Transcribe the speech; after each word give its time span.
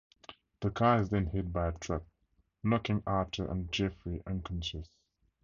The 0.61 0.71
car 0.71 0.99
is 1.03 1.09
then 1.09 1.27
hit 1.27 1.53
by 1.53 1.67
a 1.67 1.71
truck, 1.73 2.01
knocking 2.63 3.03
Arthur 3.05 3.45
and 3.45 3.71
Jeffrey 3.71 4.23
unconscious. 4.25 4.89